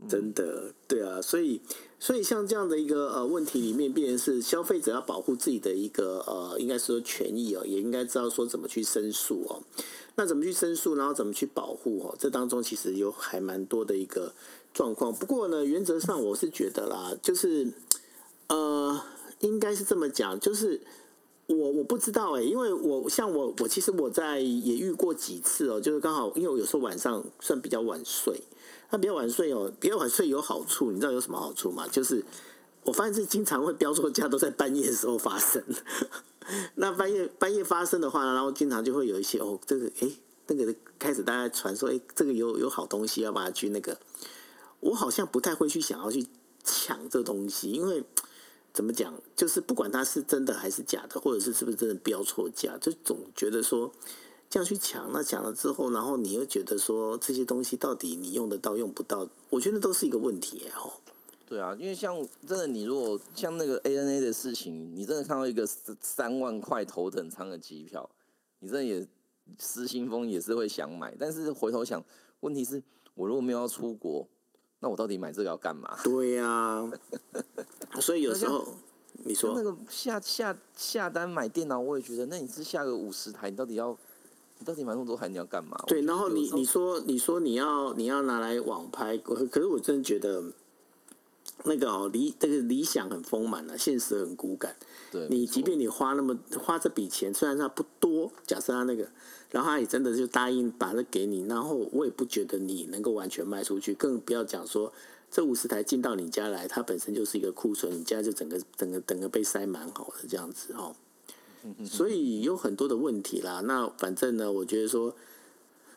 [0.08, 1.62] 真的，对啊，所以，
[2.00, 9.62] 所以像这样的一个呃问题里面，必然是消费者要保护自己的一个呃，应该说权益哦，也应该知道说怎么去申诉哦。
[10.16, 12.16] 那怎么去申诉，然后怎么去保护哦？
[12.18, 14.34] 这当中其实有还蛮多的一个
[14.74, 15.14] 状况。
[15.14, 17.72] 不过呢，原则上我是觉得啦，就是
[18.48, 19.02] 呃，
[19.40, 20.82] 应该是这么讲，就是
[21.48, 28.42] 我我不知道哎，因为我像我我其实我在也遇过几次哦，就是刚好因为我有时候晚上算比较晚睡。
[28.92, 31.88] 那比较晚睡哦，比较晚睡有好处，你知道有什么好处吗？
[31.92, 32.26] 就是
[32.84, 35.64] 我发现是经常会标错价，都在半夜的时候发生。
[36.74, 40.10] 那半夜半夜发生的话，然后经常就会有一些哦，这个哎，
[40.48, 43.96] 那个开始大家传说，哎，这个有有好东西要把它去那个。
[44.80, 46.28] 我好像不太会去想要去
[46.64, 48.04] 抢这东西，因为
[48.74, 53.92] 怎么讲，就是不管它是真的还是假的，或者是是不是真的标错价，就总觉得说。
[54.52, 59.30] 这样去抢，那抢了之后，然后你又觉得说这些东西到底你用得到用不到？
[59.52, 60.92] 我觉得都是一个问题哦。
[61.46, 62.16] 对啊，因为像
[62.48, 68.10] 真的，你如果像那个 ANA 的事情，你真的看到一个三三万块头等舱的机票，
[68.58, 69.08] 你真的也
[69.60, 72.04] 失心疯也是会想买，但是回头想，
[72.40, 72.82] 问题是
[73.14, 74.28] 我如果没有要出国，
[74.80, 75.98] 那我到底买这个要干嘛？
[76.04, 76.92] 对呀、啊，
[78.00, 78.68] 所以有时候。
[79.26, 83.96] 你说那个下下下单买电脑，我也觉得，那你是下个五十台，你到底要，
[84.58, 85.78] 你到底买那么多台，你要干嘛？
[85.88, 90.42] 对，然后你你说你说你要你要拿来网拍，可是我真的觉得
[91.64, 94.76] 那个哦理这个理想很丰满了，现实很骨感。
[95.12, 99.10] 对，你即便你花那么花这笔钱，虽然它不多，假设他那个，
[99.52, 104.92] 然后他也真的就答应把它给你，然后我也不觉得你能够完全卖出去，更不要讲说。
[105.32, 110.96] 这五十台进到你家来，它本身就是一个库存，你家就整个整个整个被塞满好了这样子哦，
[111.86, 113.62] 所以有很多的问题啦。
[113.62, 115.16] 那反正呢，我觉得说，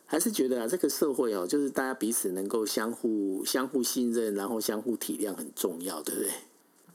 [0.04, 6.30] 还是觉得啊，这个社会哦，就是大家彼此能够相互相互信任，然后相互体谅很重要，对不对？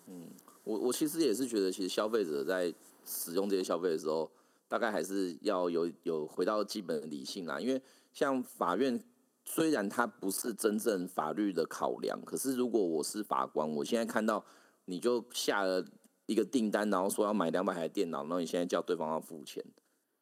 [0.07, 0.27] 嗯，
[0.63, 2.73] 我我其实也是觉得，其实消费者在
[3.05, 4.29] 使用这些消费的时候，
[4.67, 7.81] 大概还是要有有回到基本的理性啦，因为
[8.13, 9.03] 像法院。
[9.49, 14.43] 虽然它不是真正法律的考量，可是如果我是法官，我现在看到
[14.83, 15.85] 你就下了
[16.25, 19.63] 一个订单，然后说要买两百台电脑，然后你现在叫对方要付钱，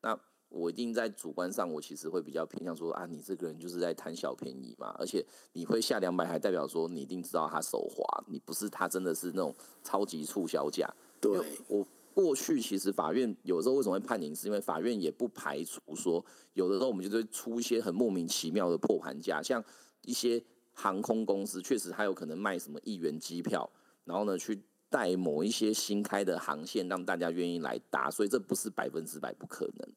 [0.04, 0.15] 那
[0.56, 4.96] 我一定在主观上，我其实会比较偏向说啊，你这个人就是在贪小便宜嘛。
[4.98, 10.91] 而且你会下两百还，代表说你一定知道他手滑，你不是他真的是那种超级促销价。
[11.20, 11.86] 对，我。
[12.15, 19.62] 过去其实法院有时候为什么会判刑，是因为法院也不排除说，有的时候我们就会出一些很莫名其妙的破盘价，像
[20.04, 20.41] 一些
[20.72, 23.70] 航空公司确实还有可能卖什么一元机票，
[24.06, 29.89] 然后呢去带某一些新开的航线让大家愿意来搭，所以这不是百分之百不可能。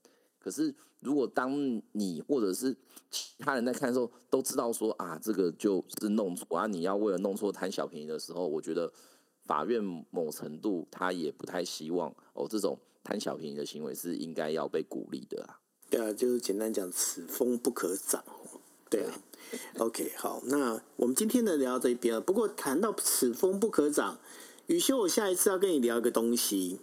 [0.49, 2.75] 可是如果当你或者是
[3.11, 8.91] 其他人在看的时候都知道说啊这个就是弄错啊，你要为了弄错贪小便宜的时候，我觉得。
[9.45, 15.59] 法院某程度，他也不太希望哦，这种贪小便宜的行为是应该要被鼓励的啊。
[15.89, 18.23] 对啊，就是简单讲，此风不可长。
[18.91, 19.19] 对啊
[19.79, 22.21] ，OK，好，那我们今天呢聊到这边了。
[22.21, 24.19] 不过谈到此风不可长，
[24.67, 26.81] 宇修，我下一次要跟你聊一个东西。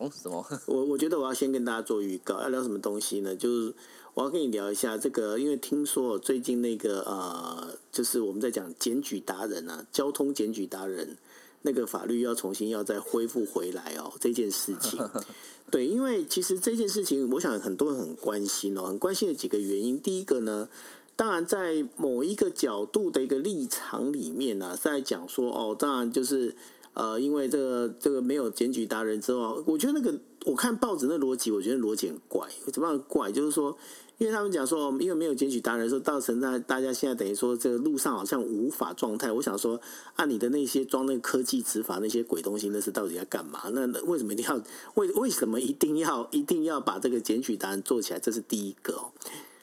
[0.00, 0.44] 哦， 什么？
[0.66, 3.36] 我我觉得我要先跟大家做预告，要聊什么东西呢？
[3.36, 3.72] 就是
[4.14, 11.16] 我要跟你聊一下这个，因为听说最近那个呃，就是我们在讲检举达人啊，交通检举达人。
[11.62, 14.98] 那个法律要重新要再恢复回来哦，这件事情，
[15.70, 20.00] 对，因为其实这件事情，我想很多人很关心哦，很关心的几个原因。
[20.00, 20.70] 第一个呢，
[21.16, 26.56] 当然在某一个角度的一个立场里面呢、啊，在讲说哦，当然就是
[26.94, 33.30] 呃，因为这个这个没有检举达人之后，我觉得那个我看报纸那逻辑，我觉得逻辑很怪，怎么样怪？
[33.32, 33.76] 就是说。
[34.18, 39.32] 因为他们讲说，因为没有检举达人，说造成在大家现在等于说这个路上好像无法状态。
[39.32, 39.80] 我想说，
[40.16, 43.70] 按你的那些装那个科技执法那些鬼东西，那是到底要干嘛？
[43.72, 44.62] 那为什么一定要
[44.96, 48.20] 为为什么一定要一定要把这个检举达人做起来？
[48.20, 49.06] 这是第一个。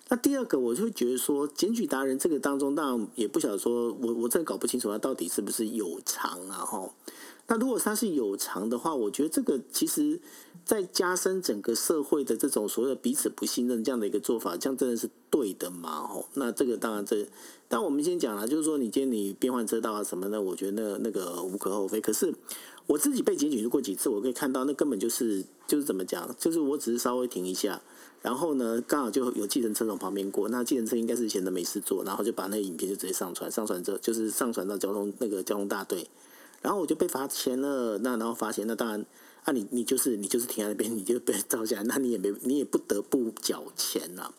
[0.10, 6.64] 那第二个，我就会觉得说，检举达人这个当中，当然也不晓得说我我真的搞不清楚他到底是不是有偿啊？
[6.66, 6.90] 哈。
[7.50, 10.20] 那如果他是有偿的话，我觉得这个其实，
[10.66, 16.06] 在加深整个社会的这种所谓的彼此不信任这样的一个做法，这样真的是对的吗？
[16.06, 17.26] 吼，那这个当然这，
[17.70, 22.02] 但我们先讲了，就是说你今天你变换车道啊什么的，我觉得那那个无可厚非。
[22.02, 22.34] 可是
[22.86, 27.82] 我自己被检举过几次，我可以看到那根本就是就是怎么讲，就是我只是稍微停一下，
[28.22, 36.08] 然后呢刚好就有计程车从旁边过，那计程车应该是闲的没事做，然后就把那个影片就直接上传，上传之后就是上传到交通那个交通大队。
[36.60, 39.06] 然后我就被罚钱了，那然后罚钱，那当然，
[39.44, 44.34] 啊你你就是你就是停在那边，你就被照下来，那你也没你也不得不缴钱呐。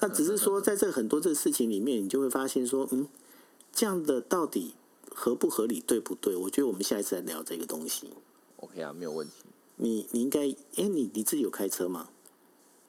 [0.00, 3.06] 那只是说，在这很多这个事情里面，你就会发现说，嗯，
[3.72, 4.74] 这样的到底
[5.14, 6.34] 合不合理，对不对？
[6.34, 8.08] 我觉得我们下一次来聊这个东西。
[8.56, 9.34] OK 啊，没有问题。
[9.76, 12.08] 你你应该，哎，你你自己有开车吗？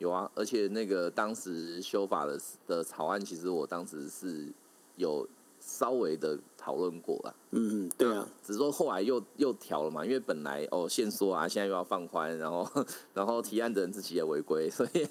[0.03, 4.51] 有啊，而且那个当时修法的的草案，其实我当时是
[4.97, 5.27] 有。
[5.65, 12.69] 稍微的讨论过了，嗯嗯，对啊，只是说后来又又调了嘛，因为本来哦限缩啊，现在又要放宽，然后
[13.13, 15.07] 然后提案的人自己也违规，所以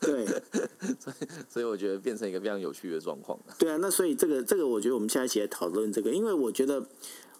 [0.00, 0.24] 对，
[1.00, 3.36] 所以所以我觉得变成一个非常有趣的状况。
[3.58, 6.86] 对啊，那所以这个这个，我觉得我们现在一起来讨论这个，因为我觉得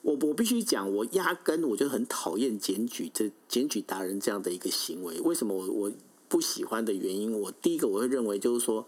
[0.02, 5.20] 我我必须讲，我压根我就很讨厌检举这检举达人这样的一个行为。
[5.20, 5.92] 为什么我我
[6.30, 8.86] 不喜欢的原因，我第一个我会认为就是说，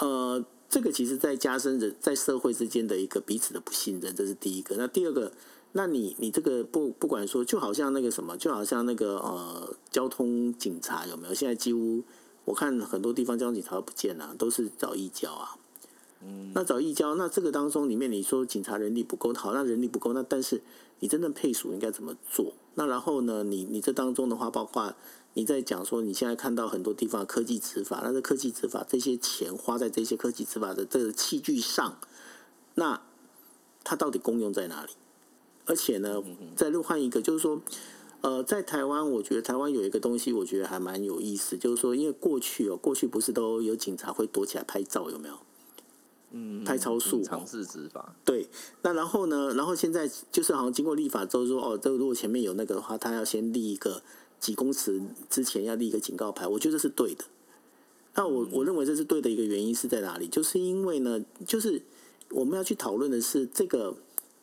[0.00, 0.44] 呃。
[0.66, 4.74] 这个其实在加深人在社会之间的一个彼此的不信任，这是第一个。
[4.76, 5.30] 那第二个，
[5.70, 11.34] 那你你这个不不管说，就好像那个什么，就好像那个呃交通警察有没有？
[11.34, 12.02] 现在几乎
[12.44, 15.54] 我看很多地方交通警察都不见了，都是找义交啊。
[16.22, 20.60] 嗯，那找义交，那这个当中里面你说警察人力不够，好，那人力不够，那但是
[20.98, 22.52] 你真正配属应该怎么做？
[22.74, 24.92] 那然后呢，你你这当中的话，包括
[25.34, 31.98] 你在讲说你现在看到很多地方科技执法，那这科技执法这些钱花在这些科技执法的这个器具上，
[32.74, 33.02] 那
[33.84, 34.92] 它到底功用在哪里？
[35.66, 36.22] 而且呢，
[36.56, 37.60] 再又换一个，就是说。
[38.20, 45.34] 呃，在台湾，我觉得台湾有一个东西，我觉得还蛮有意思，就是说，因为过去哦，过去不是都有警察会躲起来拍照，有没有？
[46.30, 48.16] 嗯，拍超速，尝试执法。
[48.24, 48.48] 对，
[48.80, 49.52] 那然后呢？
[49.52, 54.02] 然后现在就是好像经过立法之后说，哦，这如果前面有那个的话，他要先立一个
[54.44, 57.24] 几公尺之前要立一个警告牌，我觉得这是对的。
[58.14, 60.28] 那我我认为这是对的一个原因是在哪里？
[60.28, 61.82] 就是因为呢，就是
[62.30, 63.96] 我们要去讨论的是这个。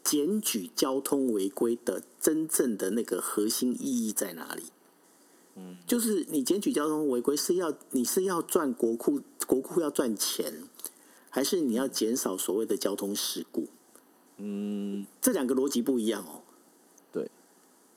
[0.03, 4.63] 检举交通违规的真正的那个核心意义在哪里？
[5.55, 10.63] 嗯，就是你检举交通违规是要你是要赚国库，国库要赚钱，
[11.29, 13.67] 还是你要减少所谓的交通事故？
[14.37, 16.41] 嗯，这两个逻辑不一样哦。
[17.11, 17.29] 对，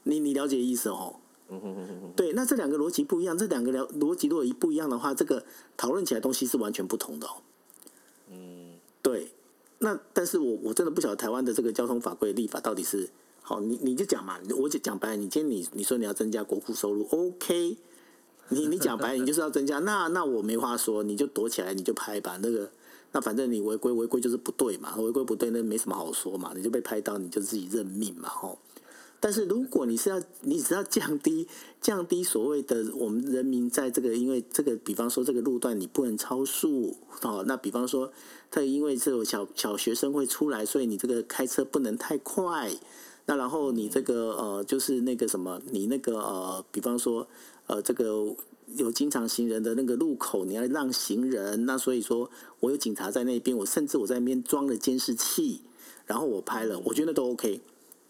[0.02, 1.16] 你你了解意思哦？
[1.49, 2.12] 嗯哼哼哼。
[2.16, 5.45] 对，那这两个逻辑不一样，这两个逻逻辑如果一不一样的话，这个
[5.76, 7.42] 讨论起来东西是完全不同的哦。
[8.30, 9.30] 嗯，对。
[9.78, 13.11] 那但是我我真的不晓得台湾的这个交通法规立法到底是
[13.42, 17.76] 好，你你就讲嘛，我就讲白，你今天你你说你要增加国库收入，OK，
[18.49, 22.70] 你你讲白，你就是要增加， 那那我没话说，你就躲起来，你就拍吧，那个
[23.12, 28.59] 那反正你违规违规就是不对嘛，违规不对那没什么好说嘛，你就被拍到你就自己认命嘛，吼。
[29.24, 31.48] 但是如果你是要，你只要降低
[31.80, 37.42] 降低所谓的我们人民在这个，因为这个，比方说这个路段你不能超速哦。
[37.46, 38.12] 那比方说，
[38.50, 42.70] 他因为这种小小学生会出来，所以你这个开车不能太快。
[43.24, 47.26] 那然后你这个呃，就是那个什么，你那个呃，比方说
[47.66, 48.36] 呃，这个
[48.76, 51.64] 有经常行人的那个路口，你要让行人。
[51.64, 55.62] 那所以说我有警察在那边，我甚至我在那边装了监视器，
[56.04, 57.62] 然后我拍了，我觉得都 OK。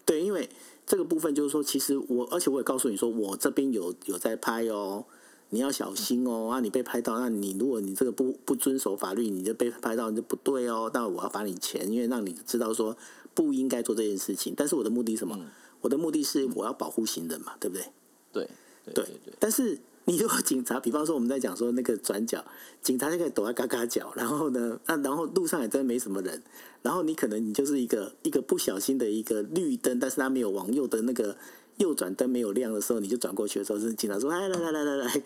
[0.04, 0.50] 对，因为。
[0.87, 5.05] 这个部分就是说，其实我，而且我也告诉你说，我这边有有在拍哦，
[5.51, 6.51] 你要小心哦。
[6.51, 10.91] 啊，你被拍到，那你如果你这个不不遵守法律，你就被拍到，你就不对哦。
[10.95, 12.97] 那我要罚你钱，因为让你知道说
[13.35, 14.55] 不应该做这件事情。
[14.57, 15.39] 但是我的目的是什么？
[15.80, 17.85] 我的目的是我要保护行人嘛，对不对？
[18.32, 18.49] 对
[18.85, 19.35] 对对对。
[19.39, 19.78] 但是。
[20.07, 22.44] 你如果警察，比方说我们在讲说那个转角，
[22.82, 26.42] 警察就可以躲在嘎嘎角，然后呢，那然后路上也真的没什么人，
[26.82, 31.34] 然后你可能你就是一个一个不小心的一个绿灯，但是他没有往右的那个
[31.78, 35.22] 右转灯没有亮的时候，你就转过去的时候，是警察说来来来来来来，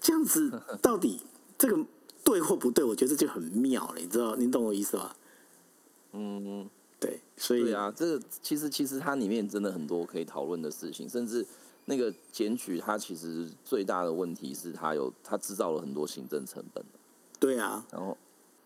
[0.00, 1.18] 这样子到底
[1.58, 1.84] 这个
[2.22, 2.84] 对或不对？
[2.84, 4.36] 我觉得这就很妙了，你知道？
[4.36, 5.10] 你懂我意思吗？
[6.12, 11.44] 嗯，对，所以对啊，这个其实其实它里面真的很多可以讨论的事情，甚至。
[11.86, 16.84] 那个检举，它其实最大的问题是它有它制造了很多行政成本。
[17.40, 18.16] 对啊，然后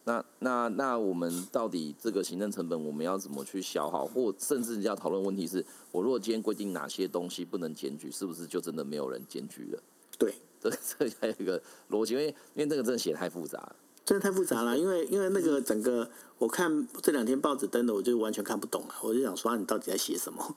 [0.04, 9.82] 那那那我们到底这个行政成本我们要怎么去消耗，或甚至要讨论问题是，我如果今天规定哪些东西不能检举，是不是就真的没有人检举了？
[10.18, 11.60] 对， 这这还有一个
[11.90, 14.78] 逻辑，因为因为这个真的写太复杂了，真的太复杂了。
[14.78, 18.94] 因为因为那个整个我看这两天报纸登的，我就完全看不懂了。
[19.02, 20.56] 我就想说，你到底在写什么？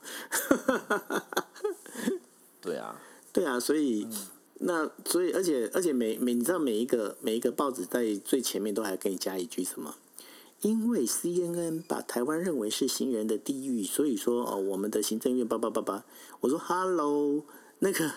[2.64, 3.00] 对啊，
[3.32, 4.06] 对啊，所以、
[4.60, 9.94] 那所以而且而且每每你知道每一个每一个报纸在最前面都还给你加一句什么？
[10.62, 16.04] 因为 CNN 把台湾认为是行人的地狱，所以说哦，我们的行政院叭叭叭叭。
[16.40, 17.44] 我说 Hello，
[17.80, 18.10] 那个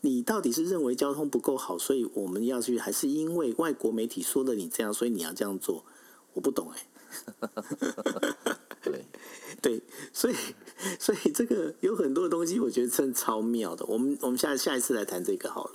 [0.00, 5.84] 你到底是认为交通不够好，所以我们要去，还是因为外国媒体说的你这样，所以你要这样做？
[6.32, 6.86] 我不懂哎、
[8.82, 9.04] 对。
[9.60, 10.34] 对，所以
[10.98, 13.84] 所以这个有很多东西，我觉得真的超妙的。
[13.84, 15.72] 我们我们下下一次来谈这个好了。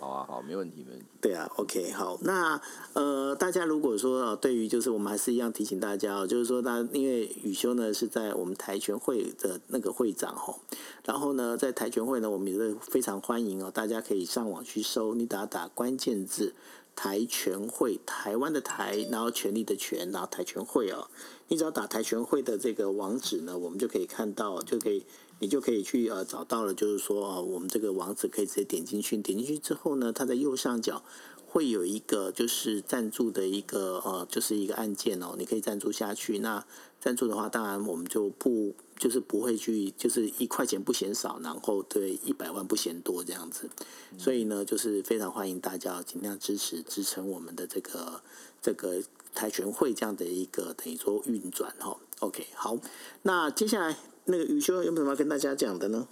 [0.00, 1.06] 好啊，好，没问题，没问题。
[1.20, 2.18] 对啊，OK，好。
[2.22, 2.60] 那
[2.94, 10.58] 呃，大家如果说啊，对于就是我们还是一样提醒大家哦，就是说，大家因为宇修呢是在我们台拳会的那个会长哦，
[11.04, 16.54] 然后呢，在台拳会呢，我们也是非常欢迎哦，大家可以上网去搜，你打打关键字。
[16.98, 21.06] 台全会，台湾的台，然后权力的权，然后台全会哦。
[21.46, 25.04] 你只要打台全会的这个网址呢，我们就可以看到，就可以，
[25.38, 31.04] 你就可以去呃找到了，就是说啊，我们这个网址可以直接点进去，点进去之后呢，它在右上角
[31.46, 36.40] 会有一个就是赞助的一个呃，就是一个按键哦，你可以赞助下去。
[36.40, 36.66] 那
[37.00, 38.74] 赞助的话，当然我们就不。
[38.98, 43.70] 就是不会去，就是一块钱不嫌少，然后对一百万不嫌多这样子，
[44.18, 48.20] 所以呢，就是非常欢迎大家尽量支持支撑我们的这个
[48.60, 49.00] 这个
[49.32, 51.96] 台权会这样的一个等于说运转哈。
[52.18, 52.76] OK，好，
[53.22, 56.08] 那接下来那个宇修有没有什么要跟大家讲的呢？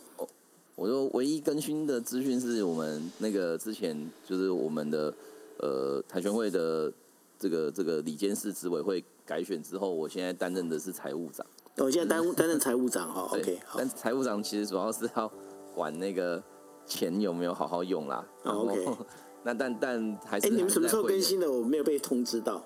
[0.77, 5.13] 我说唯一更新的资讯是我们那个之前就是我们的
[5.59, 6.93] 呃台拳会的
[7.37, 11.45] 这个这个里监事执委会改选之后，我现在担任的是财务长。
[11.79, 13.59] 我现在担担任财务长哈， OK。
[13.77, 15.31] 但财务长其实主要是要
[15.75, 16.43] 管那个
[16.87, 18.25] 钱有没有好好用啦。
[18.45, 18.87] OK。
[19.43, 21.51] 那但但还是哎，你们什么时候更新的？
[21.51, 22.65] 我没有被通知到。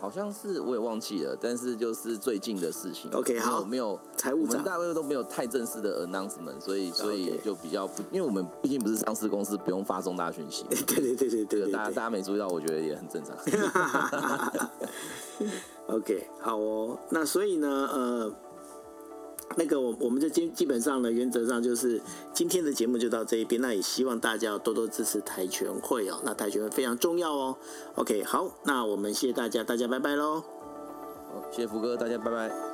[0.00, 3.10] 好像是我也忘记了，但是就是最近的事情。
[3.12, 10.64] OK，好，没有财务长，我们大概都没有太正式的 announcement，所以所以就比较不，因为我们毕竟不是上市公司，不用发重大讯息。
[10.68, 13.36] 对对对对对，大家大家没注意到，我觉得也很正常。
[15.88, 18.32] OK，好哦，那所以呢，呃。
[19.56, 22.00] 那个我我们就基基本上呢，原则上就是
[22.32, 23.60] 今天的节目就到这一边。
[23.60, 27.56] 那也希望大家要多多支持台拳会哦，那台拳会非常重要哦。
[27.96, 30.40] OK，好，那我们谢谢大家，大家拜拜喽。
[30.40, 32.67] 好，谢谢福哥，大家拜拜。